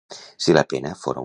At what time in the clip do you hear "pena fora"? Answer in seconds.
0.63-0.95